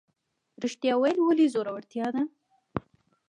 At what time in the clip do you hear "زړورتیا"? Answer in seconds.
1.53-2.07